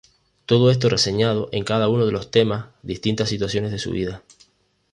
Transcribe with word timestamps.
Todo 0.47 0.71
esto 0.71 0.89
reseñando 0.89 1.47
en 1.51 1.63
cada 1.63 1.87
uno 1.87 2.07
de 2.07 2.11
los 2.11 2.31
temas 2.31 2.71
distintas 2.81 3.29
situaciones 3.29 3.69
de 3.71 3.77
su 3.77 3.91
vida. 3.91 4.23